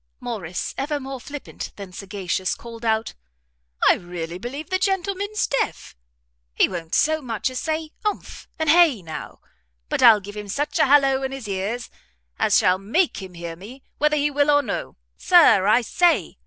Morrice, 0.19 0.73
ever 0.79 0.99
more 0.99 1.19
flippant 1.21 1.71
than 1.75 1.93
sagacious, 1.93 2.55
called 2.55 2.83
out, 2.83 3.13
"I 3.87 3.93
really 3.93 4.39
believe 4.39 4.71
the 4.71 4.79
gentleman's 4.79 5.45
deaf! 5.45 5.95
he 6.55 6.67
won't 6.67 6.95
so 6.95 7.21
much 7.21 7.51
as 7.51 7.59
say 7.59 7.91
umph, 8.03 8.47
and 8.57 8.67
hay, 8.67 9.03
now; 9.03 9.41
but 9.89 10.01
I'll 10.01 10.19
give 10.19 10.35
him 10.35 10.47
such 10.47 10.79
a 10.79 10.87
hallow 10.87 11.21
in 11.21 11.31
his 11.31 11.47
ears, 11.47 11.91
as 12.39 12.57
shall 12.57 12.79
make 12.79 13.21
him 13.21 13.35
hear 13.35 13.55
me, 13.55 13.83
whether 13.99 14.17
he 14.17 14.31
will 14.31 14.49
or 14.49 14.63
no. 14.63 14.97
Sir! 15.17 15.67
I 15.67 15.81
say!" 15.81 16.39